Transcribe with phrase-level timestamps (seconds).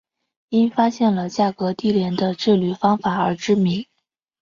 [0.49, 3.85] 因发现了价格低廉的制铝方法而知名。